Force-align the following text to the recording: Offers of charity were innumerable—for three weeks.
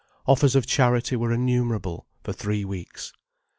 Offers 0.25 0.55
of 0.55 0.65
charity 0.65 1.15
were 1.15 1.31
innumerable—for 1.31 2.33
three 2.33 2.65
weeks. 2.65 3.13